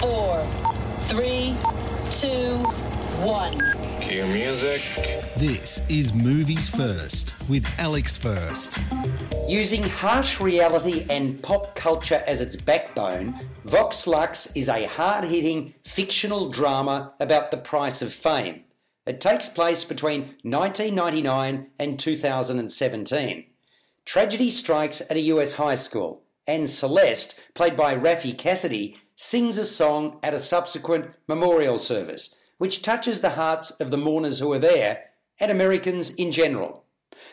four, 0.00 0.42
three, 1.02 1.54
two, 2.10 2.56
one. 3.22 3.52
Cue 4.00 4.24
music. 4.28 4.80
This 5.36 5.82
is 5.90 6.14
Movies 6.14 6.70
First 6.70 7.34
with 7.50 7.66
Alex 7.78 8.16
First. 8.16 8.78
Using 9.46 9.82
harsh 9.82 10.40
reality 10.40 11.04
and 11.10 11.42
pop 11.42 11.74
culture 11.74 12.24
as 12.26 12.40
its 12.40 12.56
backbone, 12.56 13.38
Vox 13.66 14.06
Lux 14.06 14.56
is 14.56 14.70
a 14.70 14.86
hard 14.86 15.24
hitting 15.24 15.74
fictional 15.84 16.48
drama 16.48 17.12
about 17.20 17.50
the 17.50 17.58
price 17.58 18.00
of 18.00 18.10
fame. 18.10 18.64
It 19.04 19.20
takes 19.20 19.50
place 19.50 19.84
between 19.84 20.34
1999 20.44 21.66
and 21.78 21.98
2017. 21.98 23.44
Tragedy 24.06 24.50
strikes 24.50 25.02
at 25.02 25.18
a 25.18 25.20
US 25.34 25.52
high 25.54 25.74
school, 25.74 26.22
and 26.46 26.70
Celeste, 26.70 27.38
played 27.54 27.76
by 27.76 27.94
Raffey 27.94 28.36
Cassidy, 28.36 28.96
sings 29.22 29.58
a 29.58 29.64
song 29.66 30.18
at 30.22 30.32
a 30.32 30.40
subsequent 30.40 31.10
memorial 31.28 31.76
service, 31.76 32.34
which 32.56 32.80
touches 32.80 33.20
the 33.20 33.36
hearts 33.36 33.70
of 33.72 33.90
the 33.90 33.98
mourners 33.98 34.38
who 34.38 34.50
are 34.50 34.58
there 34.58 35.04
and 35.38 35.50
Americans 35.50 36.08
in 36.14 36.32
general. 36.32 36.86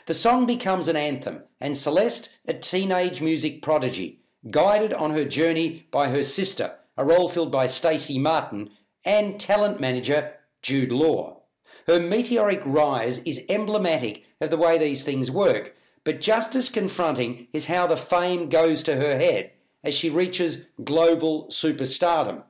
The 0.05 0.13
song 0.13 0.45
becomes 0.45 0.89
an 0.89 0.97
anthem, 0.97 1.43
and 1.61 1.77
Celeste, 1.77 2.39
a 2.45 2.53
teenage 2.53 3.21
music 3.21 3.61
prodigy, 3.61 4.19
guided 4.51 4.91
on 4.91 5.11
her 5.11 5.23
journey 5.23 5.87
by 5.89 6.09
her 6.09 6.23
sister, 6.23 6.75
a 6.97 7.05
role 7.05 7.29
filled 7.29 7.53
by 7.53 7.67
Stacy 7.67 8.19
Martin, 8.19 8.69
and 9.05 9.39
talent 9.39 9.79
manager 9.79 10.33
Jude 10.61 10.91
Law. 10.91 11.43
Her 11.87 12.01
meteoric 12.01 12.61
rise 12.65 13.19
is 13.19 13.45
emblematic 13.47 14.25
of 14.41 14.49
the 14.49 14.57
way 14.57 14.77
these 14.77 15.05
things 15.05 15.31
work, 15.31 15.73
but 16.03 16.19
just 16.19 16.53
as 16.53 16.67
confronting 16.67 17.47
is 17.53 17.67
how 17.67 17.87
the 17.87 17.95
fame 17.95 18.49
goes 18.49 18.83
to 18.83 18.97
her 18.97 19.17
head 19.17 19.51
as 19.87 19.95
she 19.95 20.09
reaches 20.09 20.65
global 20.83 21.47
superstardom. 21.47 22.43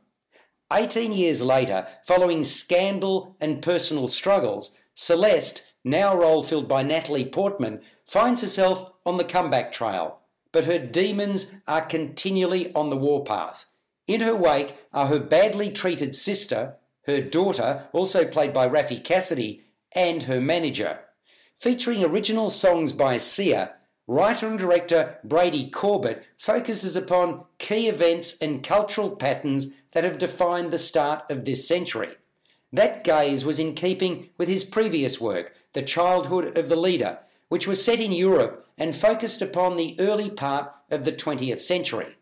18 0.74 1.14
years 1.14 1.44
later, 1.44 1.88
following 2.04 2.44
scandal 2.44 3.38
and 3.40 3.62
personal 3.62 4.08
struggles, 4.08 4.76
Celeste, 4.96 5.72
now 5.84 6.18
role 6.18 6.42
filled 6.42 6.68
by 6.68 6.82
Natalie 6.82 7.30
Portman, 7.30 7.80
finds 8.06 8.42
herself 8.42 8.92
on 9.06 9.18
the 9.18 9.24
comeback 9.24 9.72
trail, 9.72 10.20
but 10.52 10.66
her 10.66 10.80
demons 10.80 11.62
are 11.68 11.86
continually 11.86 12.74
on 12.74 12.90
the 12.90 12.98
warpath. 12.98 13.66
In 14.08 14.22
her 14.22 14.36
wake 14.36 14.76
are 14.92 15.08
her 15.08 15.20
badly 15.20 15.70
treated 15.70 16.16
sister, 16.16 16.78
her 17.06 17.22
daughter, 17.22 17.88
also 17.94 18.26
played 18.26 18.52
by 18.52 18.68
Raffey 18.68 19.02
Cassidy, 19.02 19.64
and 19.94 20.24
her 20.24 20.42
manager. 20.42 21.02
Featuring 21.56 22.04
original 22.04 22.50
songs 22.50 22.92
by 22.92 23.18
Sia, 23.18 23.76
writer 24.08 24.48
and 24.48 24.58
director 24.58 25.20
Brady 25.24 25.70
Corbet 25.70 26.26
focuses 26.38 26.96
upon 26.96 27.44
key 27.60 27.88
events 27.88 28.38
and 28.40 28.64
cultural 28.64 29.12
patterns 29.16 29.74
that 29.92 30.04
have 30.04 30.18
defined 30.18 30.72
the 30.72 30.80
start 30.80 31.30
of 31.30 31.46
this 31.46 31.68
century. 31.68 32.16
That 32.72 33.04
gaze 33.04 33.46
was 33.46 33.60
in 33.60 33.74
keeping 33.74 34.30
with 34.38 34.50
his 34.50 34.64
previous 34.64 35.22
work, 35.22 35.54
The 35.74 35.82
Childhood 35.82 36.58
of 36.58 36.70
the 36.70 36.76
Leader, 36.76 37.20
which 37.50 37.68
was 37.68 37.84
set 37.84 38.00
in 38.00 38.12
Europe 38.12 38.66
and 38.78 38.96
focused 38.96 39.42
upon 39.42 39.76
the 39.76 39.96
early 40.00 40.30
part 40.30 40.72
of 40.92 41.06
the 41.06 41.12
20th 41.12 41.62
century. 41.62 42.16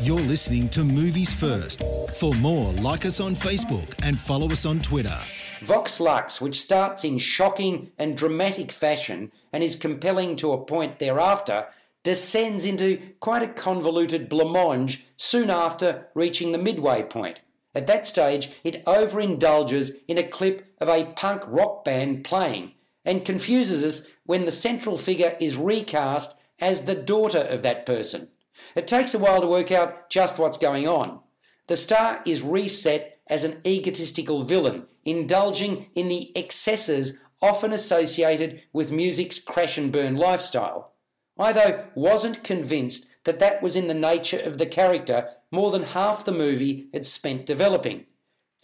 You're 0.00 0.20
listening 0.20 0.68
to 0.70 0.84
Movies 0.84 1.32
First. 1.32 1.82
For 2.16 2.32
more, 2.34 2.72
like 2.74 3.04
us 3.04 3.20
on 3.20 3.34
Facebook 3.34 3.94
and 4.04 4.18
follow 4.18 4.48
us 4.50 4.64
on 4.64 4.78
Twitter. 4.80 5.18
Vox 5.60 6.00
Lux, 6.00 6.40
which 6.40 6.60
starts 6.60 7.04
in 7.04 7.18
shocking 7.18 7.90
and 7.98 8.16
dramatic 8.16 8.70
fashion 8.70 9.32
and 9.52 9.62
is 9.62 9.76
compelling 9.76 10.36
to 10.36 10.52
a 10.52 10.64
point 10.64 10.98
thereafter, 10.98 11.66
descends 12.02 12.64
into 12.64 13.00
quite 13.20 13.42
a 13.42 13.48
convoluted 13.48 14.28
blancmange 14.28 15.02
soon 15.16 15.50
after 15.50 16.08
reaching 16.14 16.52
the 16.52 16.58
midway 16.58 17.02
point. 17.02 17.40
At 17.74 17.86
that 17.86 18.06
stage, 18.06 18.50
it 18.64 18.84
overindulges 18.86 19.96
in 20.08 20.18
a 20.18 20.22
clip 20.22 20.74
of 20.80 20.88
a 20.88 21.04
punk 21.04 21.42
rock 21.46 21.84
band 21.84 22.24
playing 22.24 22.72
and 23.04 23.24
confuses 23.24 23.84
us 23.84 24.10
when 24.24 24.44
the 24.44 24.52
central 24.52 24.96
figure 24.96 25.36
is 25.40 25.56
recast 25.56 26.36
as 26.60 26.82
the 26.82 26.94
daughter 26.94 27.40
of 27.40 27.62
that 27.62 27.86
person. 27.86 28.28
It 28.74 28.86
takes 28.86 29.14
a 29.14 29.18
while 29.18 29.40
to 29.40 29.46
work 29.46 29.70
out 29.70 30.10
just 30.10 30.38
what's 30.38 30.56
going 30.56 30.88
on. 30.88 31.20
The 31.68 31.76
star 31.76 32.22
is 32.26 32.42
reset 32.42 33.17
as 33.28 33.44
an 33.44 33.60
egotistical 33.66 34.42
villain, 34.42 34.84
indulging 35.04 35.86
in 35.94 36.08
the 36.08 36.36
excesses 36.36 37.20
often 37.40 37.72
associated 37.72 38.62
with 38.72 38.90
music's 38.90 39.38
crash 39.38 39.78
and 39.78 39.92
burn 39.92 40.16
lifestyle. 40.16 40.94
I, 41.38 41.52
though, 41.52 41.84
wasn't 41.94 42.42
convinced 42.42 43.24
that 43.24 43.38
that 43.38 43.62
was 43.62 43.76
in 43.76 43.86
the 43.86 43.94
nature 43.94 44.40
of 44.40 44.58
the 44.58 44.66
character 44.66 45.28
more 45.50 45.70
than 45.70 45.84
half 45.84 46.24
the 46.24 46.32
movie 46.32 46.88
had 46.92 47.06
spent 47.06 47.46
developing. 47.46 48.06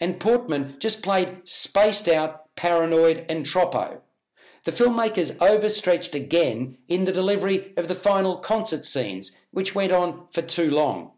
And 0.01 0.19
Portman 0.19 0.75
just 0.79 1.01
played 1.01 1.41
spaced 1.45 2.09
out, 2.09 2.53
paranoid, 2.55 3.25
and 3.29 3.45
troppo. 3.45 4.01
The 4.65 4.71
filmmakers 4.71 5.39
overstretched 5.39 6.15
again 6.15 6.77
in 6.87 7.05
the 7.05 7.11
delivery 7.11 7.73
of 7.77 7.87
the 7.87 7.95
final 7.95 8.37
concert 8.37 8.83
scenes, 8.83 9.31
which 9.51 9.75
went 9.75 9.91
on 9.91 10.27
for 10.31 10.41
too 10.41 10.71
long. 10.71 11.11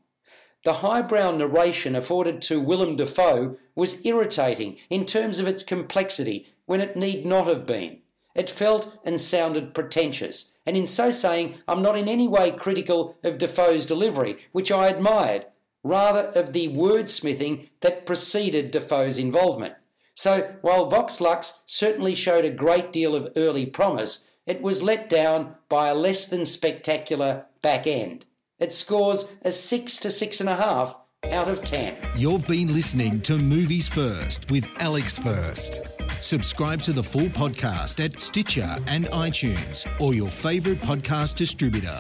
The 0.64 0.74
highbrow 0.74 1.32
narration 1.32 1.96
afforded 1.96 2.42
to 2.44 2.62
Willem 2.62 2.96
Dafoe 2.96 3.58
was 3.76 4.06
irritating 4.06 4.78
in 4.90 5.06
terms 5.06 5.40
of 5.40 5.48
its 5.48 5.64
complexity 5.64 6.48
when 6.66 6.82
it 6.82 6.96
need 6.96 7.26
not 7.26 7.48
have 7.48 7.66
been. 7.66 8.00
It 8.36 8.50
felt 8.50 9.00
and 9.04 9.20
sounded 9.20 9.74
pretentious, 9.74 10.54
and 10.66 10.78
in 10.78 10.86
so 10.86 11.10
saying, 11.10 11.56
I'm 11.68 11.82
not 11.82 11.98
in 11.98 12.08
any 12.08 12.28
way 12.28 12.52
critical 12.52 13.18
of 13.24 13.38
Dafoe's 13.38 13.86
delivery, 13.86 14.38
which 14.52 14.72
I 14.72 14.90
admired, 14.90 15.48
rather 15.84 16.32
of 16.40 16.54
the 16.54 16.68
wordsmithing 16.68 17.70
that 17.82 18.06
preceded 18.06 18.72
Dafoe's 18.72 19.18
involvement. 19.18 19.76
So, 20.14 20.56
while 20.62 20.90
Vox 20.90 21.22
Lux 21.22 21.62
certainly 21.66 22.14
showed 22.14 22.46
a 22.46 22.50
great 22.50 22.92
deal 22.92 23.16
of 23.16 23.32
early 23.36 23.66
promise, 23.66 24.32
it 24.46 24.62
was 24.62 24.84
let 24.84 25.10
down 25.10 25.56
by 25.70 25.90
a 25.90 25.96
less 25.96 26.28
than 26.28 26.46
spectacular 26.46 27.46
back 27.62 27.88
end. 27.88 28.26
It 28.60 28.74
scores 28.74 29.26
a 29.44 29.52
6 29.52 30.00
to 30.00 30.08
6.5 30.08 30.98
out 31.32 31.48
of 31.48 31.64
10. 31.64 31.96
You've 32.16 32.48
been 32.48 32.74
listening 32.74 33.22
to 33.22 33.38
Movies 33.38 33.88
First 33.88 34.50
with 34.50 34.68
Alex 34.80 35.20
First. 35.20 35.82
Subscribe 36.22 36.82
to 36.82 36.94
the 36.94 37.04
full 37.04 37.28
podcast 37.28 38.04
at 38.04 38.20
Stitcher 38.20 38.78
and 38.88 39.06
iTunes 39.08 39.86
or 40.02 40.16
your 40.16 40.30
favourite 40.30 40.80
podcast 40.80 41.36
distributor. 41.36 42.00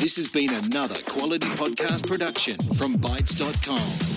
This 0.00 0.16
has 0.16 0.28
been 0.28 0.50
another 0.64 0.96
quality 1.06 1.48
podcast 1.50 2.08
production 2.08 2.56
from 2.74 2.94
Bytes.com. 2.94 4.11